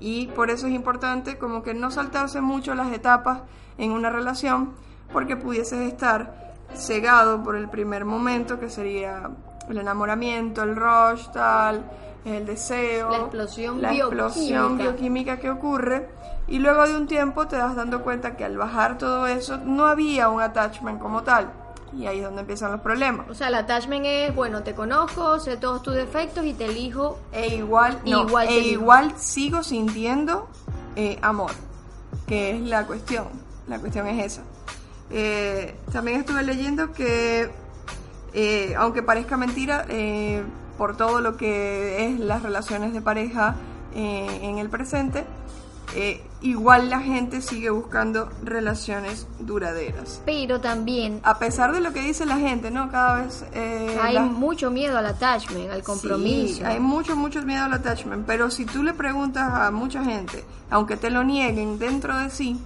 [0.00, 3.40] y por eso es importante como que no saltarse mucho las etapas
[3.78, 4.72] en una relación
[5.12, 9.30] porque pudieses estar cegado por el primer momento que sería
[9.68, 11.84] el enamoramiento, el rush, tal,
[12.24, 15.38] el deseo, La explosión la explosión bioquímica.
[15.38, 16.08] que ocurre
[16.46, 19.86] y luego de un tiempo te das dando cuenta que al bajar todo eso no
[19.86, 21.50] había un attachment como tal
[21.96, 23.28] y ahí es donde empiezan los problemas.
[23.30, 27.18] O sea, el attachment es, bueno, te conozco, sé todos tus defectos y te elijo.
[27.32, 30.48] E igual, no, Igual e igual sigo sintiendo
[30.96, 31.52] eh, amor,
[32.26, 33.26] que es la cuestión.
[33.68, 34.42] La cuestión es esa.
[35.10, 37.50] Eh, también estuve leyendo que,
[38.34, 40.42] eh, aunque parezca mentira, eh,
[40.78, 43.56] por todo lo que es las relaciones de pareja
[43.94, 45.24] eh, en el presente,
[45.94, 50.22] eh, igual la gente sigue buscando relaciones duraderas.
[50.24, 52.90] Pero también A pesar de lo que dice la gente, ¿no?
[52.90, 53.44] Cada vez...
[53.54, 56.56] eh, hay mucho miedo al attachment, al compromiso.
[56.58, 60.44] Sí, hay mucho, mucho miedo al attachment, pero si tú le preguntas a mucha gente,
[60.70, 62.60] aunque te lo nieguen dentro de sí,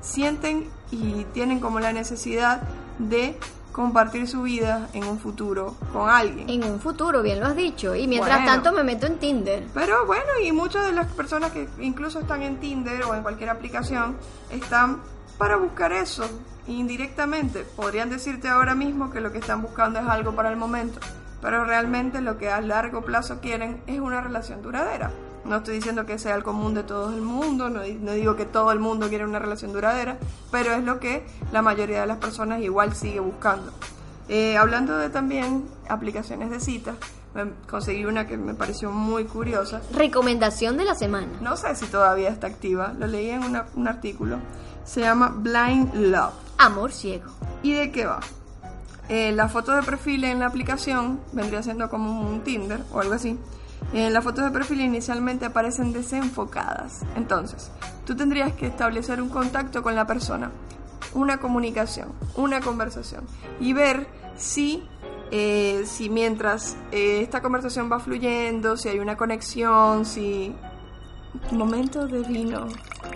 [0.00, 2.62] sienten y tienen como la necesidad
[2.98, 3.36] de
[3.72, 6.48] compartir su vida en un futuro con alguien.
[6.48, 7.94] En un futuro, bien lo has dicho.
[7.94, 8.52] Y mientras Bueno.
[8.52, 9.66] tanto me meto en Tinder.
[9.74, 13.50] Pero bueno, y muchas de las personas que incluso están en Tinder o en cualquier
[13.50, 14.16] aplicación
[14.50, 15.00] están
[15.38, 16.24] para buscar eso
[16.66, 17.64] indirectamente.
[17.76, 21.00] Podrían decirte ahora mismo que lo que están buscando es algo para el momento,
[21.40, 25.10] pero realmente lo que a largo plazo quieren es una relación duradera.
[25.44, 28.36] No estoy diciendo que sea el común de todo el mundo, no, di- no digo
[28.36, 30.18] que todo el mundo quiere una relación duradera,
[30.52, 33.72] pero es lo que la mayoría de las personas igual sigue buscando.
[34.28, 36.94] Eh, hablando de también aplicaciones de citas,
[37.34, 39.80] me- conseguí una que me pareció muy curiosa.
[39.92, 41.26] Recomendación de la semana.
[41.40, 44.38] No sé si todavía está activa, lo leí en una- un artículo.
[44.84, 46.34] Se llama Blind Love.
[46.58, 47.30] Amor ciego.
[47.64, 48.20] ¿Y de qué va?
[49.08, 53.14] Eh, la foto de perfil en la aplicación vendría siendo como un Tinder o algo
[53.14, 53.38] así.
[53.92, 57.02] En las fotos de perfil inicialmente aparecen desenfocadas.
[57.14, 57.70] Entonces,
[58.06, 60.50] tú tendrías que establecer un contacto con la persona,
[61.12, 63.24] una comunicación, una conversación
[63.60, 64.82] y ver si,
[65.30, 70.54] eh, si mientras eh, esta conversación va fluyendo, si hay una conexión, si...
[71.50, 72.68] Momento de vino.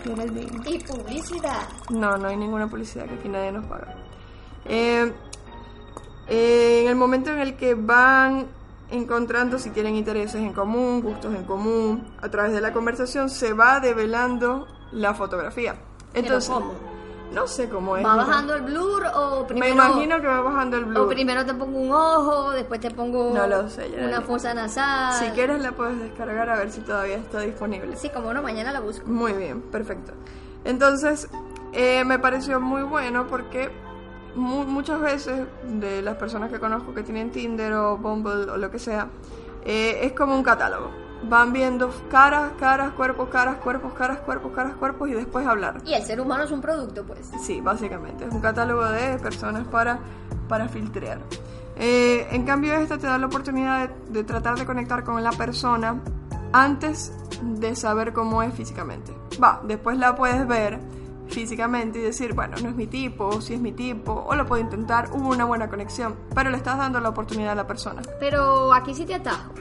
[0.02, 0.62] Quiero el vino.
[0.64, 1.68] Y publicidad.
[1.90, 3.94] No, no hay ninguna publicidad que aquí nadie nos paga.
[4.64, 5.12] Eh,
[6.28, 8.46] en el momento en el que van
[8.90, 13.52] encontrando si tienen intereses en común, gustos en común, a través de la conversación se
[13.52, 15.76] va develando la fotografía.
[16.14, 16.72] Entonces, ¿cómo?
[17.32, 18.04] no sé cómo es.
[18.06, 19.74] ¿Va bajando el blur o Me primero...
[19.74, 21.08] imagino que va bajando el O blue.
[21.08, 25.14] primero te pongo un ojo, después te pongo No lo sé, ya una fosa nasal.
[25.14, 27.96] Si quieres la puedes descargar a ver si todavía está disponible.
[27.96, 29.06] Sí, como no, mañana la busco.
[29.06, 30.12] Muy bien, perfecto.
[30.64, 31.28] Entonces,
[31.72, 33.70] eh, me pareció muy bueno porque
[34.36, 38.78] muchas veces de las personas que conozco que tienen Tinder o Bumble o lo que
[38.78, 39.08] sea,
[39.64, 40.90] eh, es como un catálogo.
[41.28, 45.80] Van viendo caras, caras, cuerpos, caras, cuerpos, caras, cuerpos, caras, cuerpos y después hablar.
[45.84, 47.30] Y el ser humano es un producto, pues.
[47.42, 48.26] Sí, básicamente.
[48.26, 49.98] Es un catálogo de personas para,
[50.48, 51.18] para filtrar.
[51.76, 56.00] Eh, en cambio, esta te da la oportunidad de, tratar de conectar con la persona
[56.52, 59.12] antes de saber cómo es físicamente.
[59.42, 60.80] Va, después la puedes ver
[61.28, 64.62] físicamente y decir, bueno, no es mi tipo, si es mi tipo, o lo puedo
[64.62, 68.02] intentar, hubo una buena conexión, pero le estás dando la oportunidad a la persona.
[68.20, 69.52] Pero aquí sí te atajo.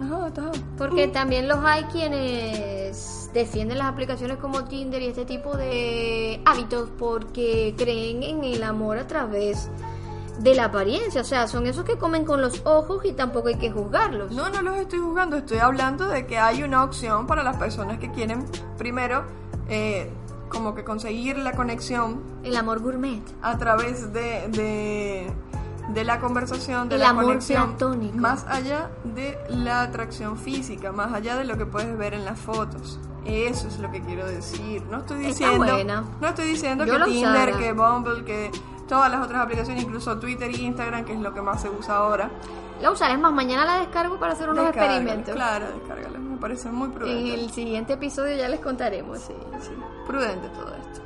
[0.00, 0.52] Ajá, atajo.
[0.76, 6.90] Porque también los hay quienes defienden las aplicaciones como Tinder y este tipo de hábitos
[6.98, 9.68] porque creen en el amor a través
[10.38, 13.56] de la apariencia, o sea, son esos que comen con los ojos y tampoco hay
[13.56, 14.30] que juzgarlos.
[14.30, 17.98] No, no los estoy juzgando, estoy hablando de que hay una opción para las personas
[17.98, 19.24] que quieren primero
[19.68, 20.08] eh,
[20.48, 22.22] como que conseguir la conexión.
[22.42, 23.22] El amor gourmet.
[23.42, 25.32] A través de,
[25.92, 27.76] de, la conversación, de El la amor conexión.
[27.76, 28.16] Platónico.
[28.16, 32.38] Más allá de la atracción física, más allá de lo que puedes ver en las
[32.38, 32.98] fotos.
[33.24, 34.82] Eso es lo que quiero decir.
[34.90, 38.50] No estoy diciendo, no estoy diciendo que Tinder, que Bumble, que
[38.88, 41.96] todas las otras aplicaciones, incluso Twitter e Instagram, que es lo que más se usa
[41.96, 42.30] ahora.
[42.80, 45.34] La usaré más, mañana la descargo para hacer unos experimentos.
[45.34, 47.34] Claro, descárgala, me parece muy prudente.
[47.34, 49.18] En el siguiente episodio ya les contaremos.
[49.18, 49.72] Sí, sí,
[50.06, 51.02] prudente todo esto.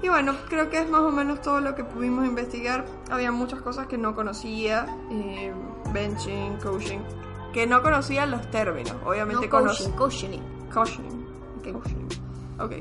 [0.00, 2.86] Y bueno, creo que es más o menos todo lo que pudimos investigar.
[3.10, 5.52] Había muchas cosas que no conocía, eh,
[5.92, 7.00] benching, coaching,
[7.52, 8.94] que no conocía los términos.
[9.04, 10.38] Obviamente no, coaching, coaching.
[10.72, 11.26] Coaching.
[12.60, 12.72] Ok.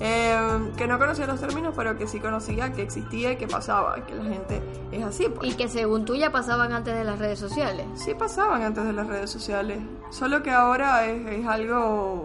[0.00, 4.04] Eh, que no conocía los términos, pero que sí conocía que existía y que pasaba,
[4.04, 5.28] que la gente es así.
[5.28, 5.52] Pues.
[5.52, 7.86] Y que según tú ya pasaban antes de las redes sociales.
[7.94, 9.78] Sí pasaban antes de las redes sociales,
[10.10, 12.24] solo que ahora es, algo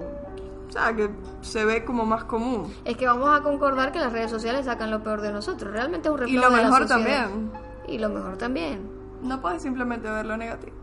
[0.68, 1.10] o sea, que
[1.42, 2.74] se ve como más común.
[2.86, 5.72] Es que vamos a concordar que las redes sociales sacan lo peor de nosotros.
[5.72, 7.52] Realmente es un reflejo Y lo mejor también.
[7.88, 8.90] Y lo mejor también.
[9.22, 10.78] No puedes simplemente ver lo negativo.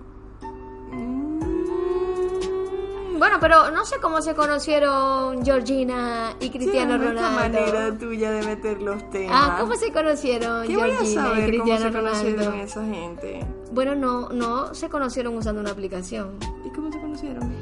[3.18, 7.22] Bueno, pero no sé cómo se conocieron Georgina y Cristiano Ronaldo.
[7.22, 7.60] Ronaldo.
[7.60, 9.32] manera tuya de meter los temas.
[9.34, 13.46] Ah, ¿cómo se conocieron Georgina y Cristiano cómo se conocieron esa gente?
[13.72, 16.38] Bueno, no, no se conocieron usando una aplicación.
[16.64, 17.54] ¿Y cómo se conocieron?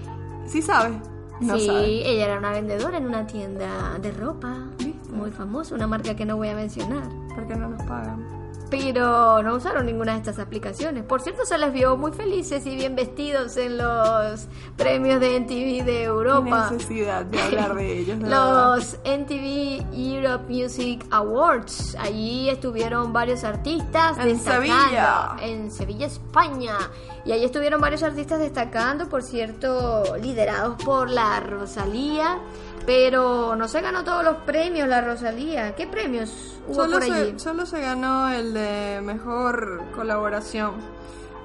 [0.46, 0.96] ¿Sí sabes?
[1.40, 1.68] No sí,
[2.04, 4.68] ella era una vendedora en una tienda de ropa
[5.10, 7.08] muy famosa, una marca que no voy a mencionar.
[7.34, 11.04] Porque no nos pagan pero no usaron ninguna de estas aplicaciones.
[11.04, 14.46] Por cierto, se les vio muy felices y bien vestidos en los
[14.76, 16.70] premios de NTV de Europa.
[16.70, 18.18] Necesidad de hablar de ellos.
[18.20, 21.96] los NTV Europe Music Awards.
[22.00, 25.36] Allí estuvieron varios artistas en Sevilla.
[25.40, 26.76] En Sevilla, España.
[27.24, 32.38] Y allí estuvieron varios artistas destacando, por cierto, liderados por la Rosalía.
[32.86, 35.74] Pero no se ganó todos los premios la Rosalía.
[35.74, 37.32] ¿Qué premios hubo solo por allí?
[37.32, 40.72] Se, solo se ganó el de mejor colaboración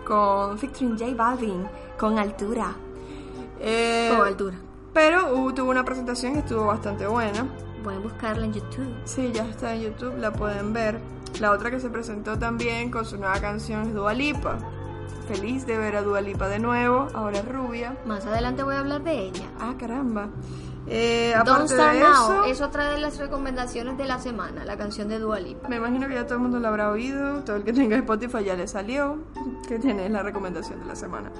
[0.06, 2.74] con featuring J Balvin, con altura.
[3.60, 4.58] Eh, con altura.
[4.94, 7.48] Pero tuvo una presentación que estuvo bastante buena.
[7.84, 8.94] Pueden buscarla en YouTube.
[9.06, 11.00] Sí, ya está en YouTube, la pueden ver.
[11.40, 14.58] La otra que se presentó también con su nueva canción es Dua Lipa.
[15.28, 17.96] Feliz de ver a Dua Lipa de nuevo, ahora rubia.
[18.06, 19.46] Más adelante voy a hablar de ella.
[19.60, 20.30] Ah, caramba.
[20.88, 25.20] Eh, Don't Start Now es otra de las recomendaciones de la semana, la canción de
[25.20, 25.68] Dua Lipa.
[25.68, 28.44] Me imagino que ya todo el mundo la habrá oído, todo el que tenga Spotify
[28.44, 29.20] ya le salió,
[29.68, 31.32] que tiene la recomendación de la semana.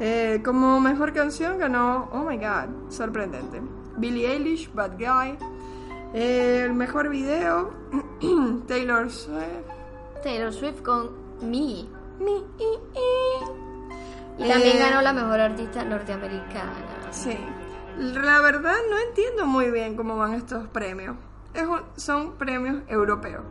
[0.00, 3.60] Eh, como mejor canción ganó, oh my god, sorprendente,
[3.96, 5.38] Billie Eilish, Bad Guy.
[6.14, 7.72] Eh, el mejor video,
[8.68, 9.66] Taylor Swift.
[10.22, 11.86] Taylor Swift con Me.
[12.20, 12.42] Me.
[14.38, 16.72] Y también ganó la mejor artista norteamericana.
[17.10, 17.36] Sí.
[17.98, 21.16] La verdad no entiendo muy bien cómo van estos premios.
[21.96, 23.42] son premios europeos,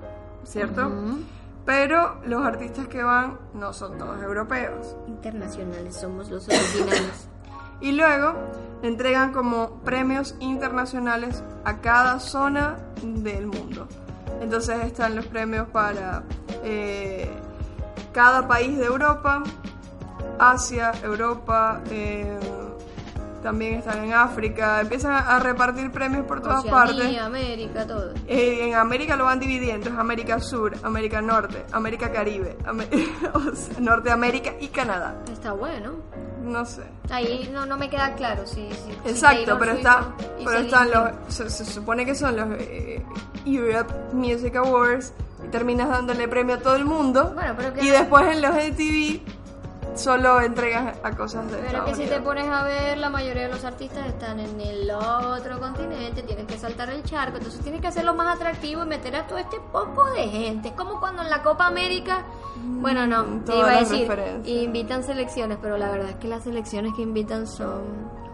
[0.43, 0.91] ¿cierto?
[1.65, 4.95] Pero los artistas que van no son todos europeos.
[5.07, 7.29] Internacionales, somos los originales.
[7.81, 8.33] y luego
[8.81, 13.87] entregan como premios internacionales a cada zona del mundo.
[14.41, 16.23] Entonces están los premios para
[16.63, 17.29] eh,
[18.11, 19.43] cada país de Europa,
[20.37, 22.37] Asia, Europa, eh,
[23.43, 27.19] también están en África, empiezan a repartir premios por todas partes.
[27.19, 28.13] América, todo.
[28.27, 32.57] Eh, en América lo van dividiendo, es América Sur, América Norte, América Caribe,
[33.79, 35.21] Norteamérica y Canadá.
[35.31, 35.91] Está bueno.
[36.43, 36.83] No sé.
[37.09, 38.67] Ahí no, no me queda claro si...
[39.05, 41.33] Exacto, pero, está, pero están los...
[41.33, 43.01] Se, supone que son los eh,
[43.45, 47.31] Europe Music Awards y terminas dándole premio a todo el mundo.
[47.33, 49.32] Bueno, pero y después en los MTV
[49.95, 53.43] solo entregas a cosas de Pero Estados que si te pones a ver, la mayoría
[53.43, 57.81] de los artistas están en el otro continente, tienes que saltar el charco, entonces tienes
[57.81, 60.69] que hacerlo más atractivo y meter a todo este poco de gente.
[60.69, 62.23] Es como cuando en la Copa América,
[62.55, 64.09] bueno, no, Mm, te iba a decir,
[64.45, 67.81] invitan selecciones, pero la verdad es que las selecciones que invitan son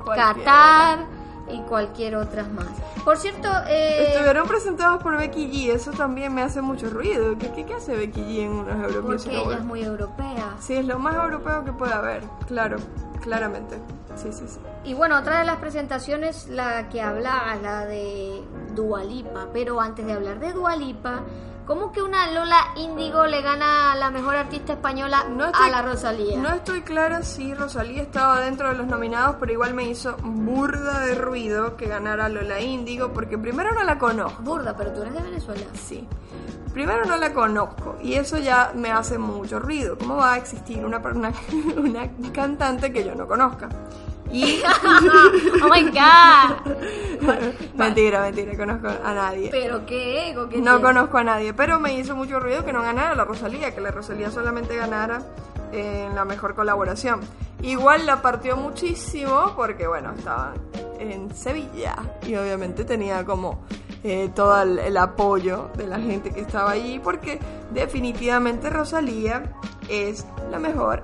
[0.04, 0.34] Cualquiera.
[0.34, 1.19] Qatar
[1.52, 2.68] y cualquier otras más.
[3.04, 7.38] Por cierto, eh, Estuvieron presentados por Becky G, eso también me hace mucho ruido.
[7.38, 10.56] ¿Qué, qué, qué hace Becky G en unos Euro Music porque ella es muy europea.
[10.60, 12.78] Sí, es lo más europeo que puede haber, claro,
[13.22, 13.78] claramente.
[14.16, 14.60] Sí, sí, sí.
[14.84, 18.42] Y bueno, otra de las presentaciones, la que hablaba, la de
[18.76, 19.48] Dualipa.
[19.54, 21.22] Pero antes de hablar de Dualipa,
[21.70, 25.84] ¿cómo que una Lola Índigo le gana a la mejor artista española No a la
[25.84, 26.36] Rosalía?
[26.40, 31.02] No estoy clara si Rosalía estaba dentro de los nominados, pero igual me hizo burda
[31.02, 34.42] de ruido que ganara Lola Índigo, porque primero no la conozco.
[34.42, 35.62] Burda, pero tú eres de Venezuela.
[35.76, 36.08] Sí.
[36.74, 39.96] Primero no la conozco y eso ya me hace mucho ruido.
[39.96, 41.32] ¿Cómo va a existir una, una,
[41.78, 43.70] una cantante que yo no conozca?
[44.32, 44.62] Y
[45.64, 46.74] oh my god.
[47.76, 49.50] mentira, mentira, conozco a nadie.
[49.52, 52.82] Pero qué ego que No conozco a nadie, pero me hizo mucho ruido que no
[52.82, 55.22] ganara la Rosalía, que la Rosalía solamente ganara
[55.72, 57.22] en la mejor colaboración.
[57.62, 60.54] Igual la partió muchísimo porque, bueno, estaba
[61.00, 63.66] en Sevilla y obviamente tenía como
[64.04, 67.40] eh, todo el, el apoyo de la gente que estaba allí porque
[67.72, 69.44] definitivamente Rosalía
[69.90, 71.04] es la mejor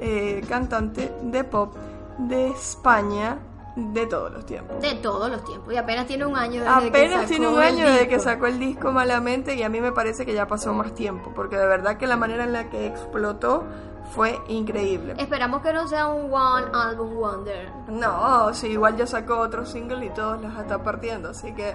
[0.00, 1.74] eh, cantante de pop
[2.18, 3.38] de España
[3.76, 4.80] de todos los tiempos.
[4.80, 5.72] De todos los tiempos.
[5.72, 8.16] Y apenas tiene un año desde que Apenas sacó tiene un el año desde que
[8.16, 8.30] disco.
[8.30, 11.56] sacó el disco Malamente y a mí me parece que ya pasó más tiempo, porque
[11.56, 13.64] de verdad que la manera en la que explotó
[14.10, 15.14] fue increíble.
[15.18, 17.70] Esperamos que no sea un One Album Wonder.
[17.88, 21.74] No, sí, igual ya sacó otro single y todos los está partiendo, así que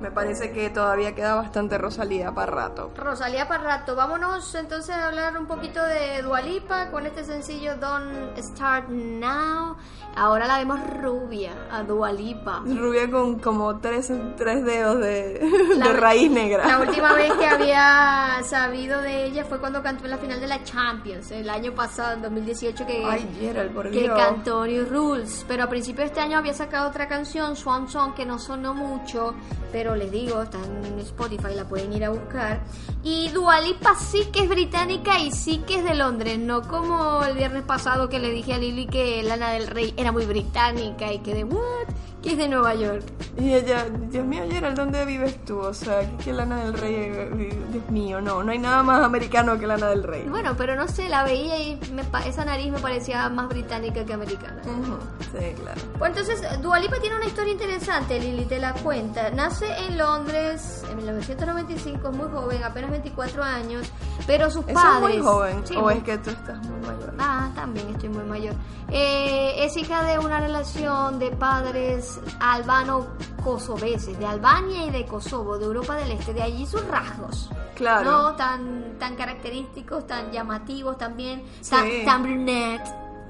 [0.00, 2.90] me parece que todavía queda bastante Rosalía para rato.
[2.96, 3.94] Rosalía para rato.
[3.94, 9.76] Vámonos entonces a hablar un poquito de Dualipa con este sencillo Don't Start Now.
[10.16, 12.62] Ahora la vemos rubia a Dualipa.
[12.66, 15.40] Rubia con como tres, tres dedos de,
[15.76, 16.66] La- de raíz negra.
[16.66, 20.48] La última vez que había sabido de ella fue cuando cantó en la final de
[20.48, 24.18] la Champions, el año pasado, en 2018, que, Ay, Gerald, por que Dios.
[24.18, 25.44] cantó New Rules.
[25.46, 28.74] Pero a principios de este año había sacado otra canción, Swan Song, que no sonó
[28.74, 29.34] mucho,
[29.70, 32.60] pero les digo, está en Spotify, la pueden ir a buscar.
[33.02, 37.36] Y Dualipa sí que es británica y sí que es de Londres, no como el
[37.36, 41.18] viernes pasado que le dije a Lili que Lana del Rey era muy británica y
[41.18, 41.88] que de what,
[42.22, 43.02] que es de Nueva York.
[43.38, 45.58] Y ella, Dios mío, Gerald, ¿dónde vives tú?
[45.58, 49.02] O sea, que, que Lana del Rey, eh, Dios mío, no, no hay nada más
[49.02, 50.26] americano que Lana del Rey.
[50.28, 54.12] Bueno, pero no sé, la veía y me esa nariz me parecía más británica que
[54.12, 54.60] americana.
[54.64, 54.96] Ujú,
[55.32, 55.80] Sí, claro.
[55.98, 59.30] Bueno, entonces, Dualipa tiene una historia interesante, Lili te la cuenta.
[59.30, 63.90] Nace en Londres en 1995, es muy joven, apenas 24 años,
[64.26, 65.16] pero sus ¿Eso padres...
[65.16, 65.60] es muy joven?
[65.66, 67.14] Sí, ¿O muy- es que tú estás muy mayor?
[67.18, 68.54] Ah, también estoy muy mayor.
[68.90, 72.09] Eh, es hija de una relación de padres
[72.40, 77.50] albano-kosoveses, de Albania y de Kosovo, de Europa del Este, de allí sus rasgos.
[77.74, 78.10] Claro.
[78.10, 82.02] No tan, tan característicos, tan llamativos también, tan, Sí.
[82.04, 82.88] tan brunette.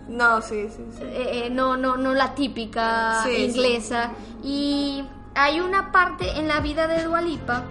[0.08, 1.02] No, sí, sí, sí.
[1.04, 4.10] eh, eh, no, no, no la típica Sí, inglesa.
[4.42, 5.04] Y
[5.36, 7.62] hay una parte en la vida de Dualipa,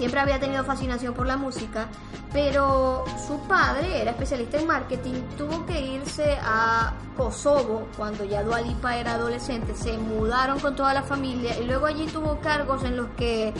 [0.00, 1.88] siempre había tenido fascinación por la música,
[2.32, 8.96] pero su padre era especialista en marketing, tuvo que irse a Kosovo cuando ya Dualipa
[8.96, 13.08] era adolescente, se mudaron con toda la familia y luego allí tuvo cargos en los
[13.08, 13.52] que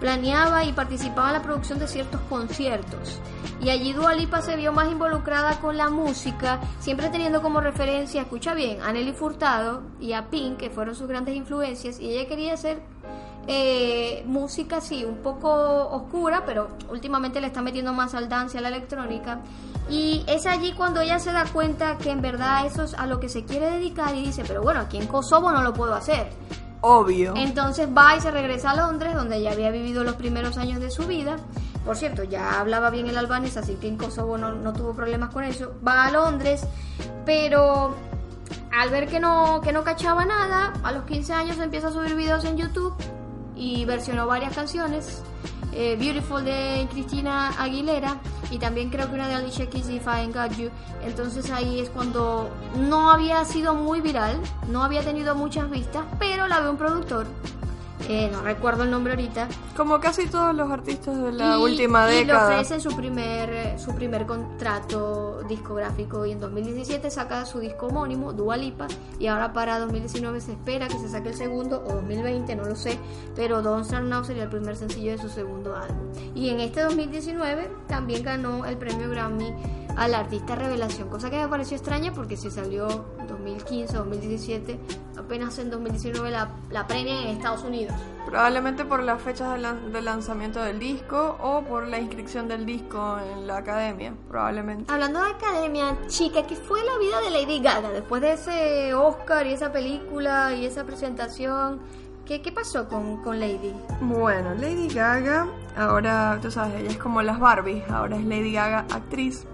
[0.00, 3.20] planeaba y participaba en la producción de ciertos conciertos.
[3.60, 8.52] Y allí Dualipa se vio más involucrada con la música, siempre teniendo como referencia, escucha
[8.54, 12.54] bien, a Nelly Furtado y a Pink, que fueron sus grandes influencias, y ella quería
[12.54, 12.82] hacer
[13.46, 15.50] eh, música así, un poco
[15.90, 19.40] oscura, pero últimamente le está metiendo más al dance y a la electrónica.
[19.88, 23.20] Y es allí cuando ella se da cuenta que en verdad eso es a lo
[23.20, 26.28] que se quiere dedicar y dice, pero bueno, aquí en Kosovo no lo puedo hacer.
[26.80, 27.34] Obvio.
[27.36, 30.90] Entonces va y se regresa a Londres, donde ya había vivido los primeros años de
[30.90, 31.36] su vida.
[31.84, 35.30] Por cierto, ya hablaba bien el albanés, así que en Kosovo no, no tuvo problemas
[35.30, 35.74] con eso.
[35.86, 36.66] Va a Londres,
[37.26, 37.94] pero
[38.72, 42.14] al ver que no, que no cachaba nada, a los 15 años empieza a subir
[42.14, 42.94] videos en YouTube
[43.56, 45.22] y versionó varias canciones.
[45.76, 50.30] eh, Beautiful de Cristina Aguilera y también creo que una de Alicia Keys If I
[50.32, 50.70] Got You.
[51.04, 54.38] Entonces ahí es cuando no había sido muy viral,
[54.68, 57.26] no había tenido muchas vistas, pero la ve un productor,
[58.08, 62.10] eh, no recuerdo el nombre ahorita, Como casi todos los artistas de la y- última
[62.12, 62.48] y década.
[62.48, 68.32] le ofrecen su primer, su primer contrato discográfico y en 2017 saca su disco homónimo,
[68.32, 68.86] Dua Lipa,
[69.18, 72.76] y ahora para 2019 se espera que se saque el segundo o 2020, no lo
[72.76, 72.98] sé,
[73.36, 76.08] pero Don't Start Now sería el primer sencillo de su segundo álbum.
[76.34, 79.54] Y en este 2019 también ganó el premio Grammy
[79.96, 82.88] al artista revelación, cosa que me pareció extraña porque si salió
[83.44, 84.78] 2015 2017,
[85.18, 87.94] apenas en 2019 la, la premia en Estados Unidos.
[88.26, 92.64] Probablemente por las fechas de, lan- de lanzamiento del disco o por la inscripción del
[92.64, 94.90] disco en la academia, probablemente.
[94.92, 99.46] Hablando de academia, chica, ¿qué fue la vida de Lady Gaga después de ese Oscar
[99.46, 101.80] y esa película y esa presentación?
[102.24, 103.74] ¿Qué, qué pasó con, con Lady?
[104.00, 108.86] Bueno, Lady Gaga, ahora tú sabes, ella es como las Barbies, ahora es Lady Gaga
[108.90, 109.44] actriz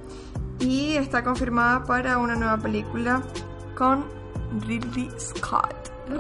[0.60, 3.22] y está confirmada para una nueva película
[3.80, 4.04] con
[4.66, 5.74] Ridley Scott.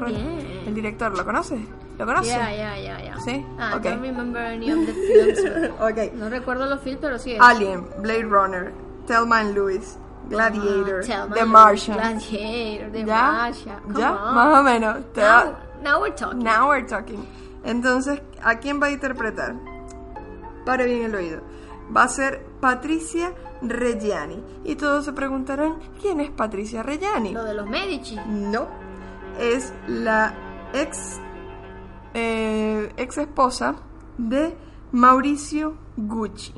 [0.06, 0.62] Bien.
[0.66, 1.60] El director, ¿lo conoces?
[1.98, 2.32] ¿Lo conoces?
[2.32, 3.20] Ya, ya, ya, ya.
[3.20, 3.44] ¿Sí?
[3.58, 3.82] Ah, Ok.
[3.82, 5.70] don't remember any of the films.
[5.80, 6.14] Ok.
[6.14, 7.32] No recuerdo los films, pero sí.
[7.32, 7.40] es.
[7.40, 8.72] Alien, Blade Runner,
[9.06, 9.98] Thelma and Louise,
[10.30, 11.98] Gladiator, Ah, The Martian.
[11.98, 13.32] Gladiator, The ¿Ya?
[13.32, 13.80] Martian.
[13.82, 14.12] Come ¿Ya?
[14.14, 14.34] on.
[14.34, 14.96] Más o menos.
[15.16, 16.38] Now, now we're talking.
[16.42, 17.26] Now we're talking.
[17.64, 19.54] Entonces, ¿a quién va a interpretar?
[20.64, 21.42] Para bien el oído.
[21.94, 24.42] Va a ser Patricia Reggiani.
[24.64, 27.32] Y todos se preguntarán, ¿quién es Patricia Reggiani?
[27.32, 28.16] Lo de los Medici.
[28.26, 28.68] No.
[29.38, 30.34] Es la
[30.72, 31.18] ex,
[32.14, 33.76] eh, ex esposa
[34.18, 34.56] de
[34.92, 36.54] Mauricio Gucci.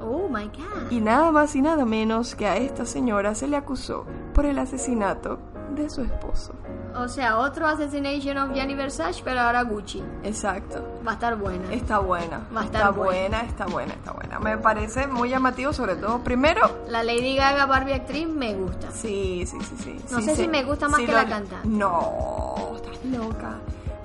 [0.00, 0.90] Oh my god.
[0.90, 4.58] Y nada más y nada menos que a esta señora se le acusó por el
[4.58, 5.38] asesinato
[5.78, 6.52] de su esposo.
[6.96, 10.02] O sea, otro Assassination of Gianni Versace, pero ahora Gucci.
[10.24, 10.84] Exacto.
[11.06, 11.72] Va a estar buena.
[11.72, 12.40] Está buena.
[12.54, 13.12] Va a estar está buena.
[13.28, 14.38] buena, está buena, está buena.
[14.40, 16.60] Me parece muy llamativo, sobre todo, primero.
[16.88, 18.90] La Lady Gaga Barbie actriz me gusta.
[18.90, 19.96] Sí, sí, sí, sí.
[20.10, 20.42] No sí, sé sí.
[20.42, 21.68] si me gusta más Sí, que lo- la cantante.
[21.68, 23.56] No, estás loca.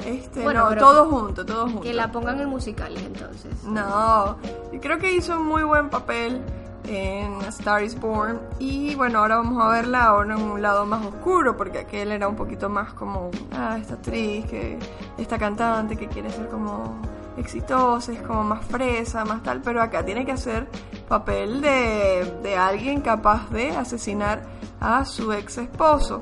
[0.06, 1.82] Este, Bueno, no, todo junto, todo junto.
[1.82, 3.64] Que la pongan en musicales entonces.
[3.64, 4.38] No,
[4.74, 6.42] y creo que hizo un muy buen papel
[6.86, 8.40] en A Star is Born.
[8.60, 12.28] Y bueno, ahora vamos a verla ahora en un lado más oscuro, porque aquel era
[12.28, 14.78] un poquito más como, ah, esta actriz, que,
[15.18, 16.96] esta cantante que quiere ser como
[17.38, 20.68] exitosa, es como más fresa, más tal, pero acá tiene que hacer
[21.08, 24.44] papel de, de alguien capaz de asesinar
[24.80, 26.22] a su ex esposo.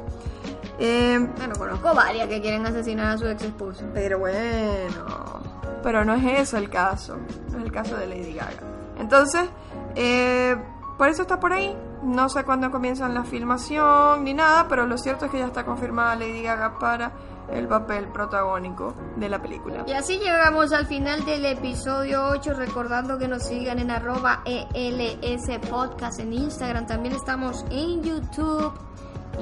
[0.79, 3.85] Eh, Bueno, conozco varias que quieren asesinar a su ex esposo.
[3.93, 5.41] pero bueno,
[5.83, 7.17] pero no es eso el caso,
[7.51, 8.63] no es el caso de Lady Gaga.
[8.99, 9.49] Entonces,
[9.95, 10.55] eh,
[10.97, 11.75] por eso está por ahí.
[12.03, 15.65] No sé cuándo comienzan la filmación ni nada, pero lo cierto es que ya está
[15.65, 17.11] confirmada Lady Gaga para
[17.51, 19.83] el papel protagónico de la película.
[19.87, 25.59] Y así llegamos al final del episodio 8, recordando que nos sigan en arroba ELS
[25.69, 28.73] Podcast en Instagram, también estamos en YouTube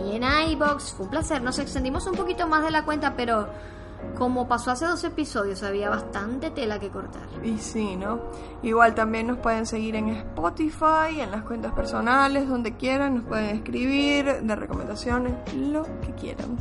[0.06, 0.94] y en iBox.
[0.94, 3.48] Fue un placer, nos extendimos un poquito más de la cuenta, pero
[4.18, 7.24] como pasó hace dos episodios, había bastante tela que cortar.
[7.44, 8.20] Y sí, ¿no?
[8.64, 13.56] Igual también nos pueden seguir en Spotify, en las cuentas personales, donde quieran, nos pueden
[13.56, 16.58] escribir de recomendaciones, lo que quieran.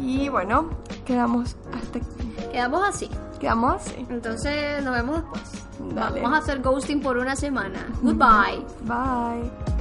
[0.00, 0.70] Y bueno,
[1.04, 2.34] quedamos hasta aquí.
[2.52, 3.10] Quedamos así.
[3.40, 4.06] Quedamos así.
[4.08, 5.66] Entonces nos vemos después.
[5.94, 6.22] Dale.
[6.22, 7.86] Vamos a hacer ghosting por una semana.
[8.02, 8.64] Goodbye.
[8.84, 9.75] Bye.